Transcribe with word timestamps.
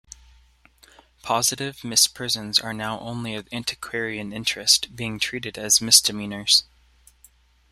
Positive 1.21 1.83
misprisions 1.83 2.57
are 2.57 2.73
now 2.73 2.99
only 3.01 3.35
of 3.35 3.47
antiquarian 3.53 4.33
interest, 4.33 4.95
being 4.95 5.19
treated 5.19 5.59
as 5.59 5.79
misdemeanours. 5.79 6.63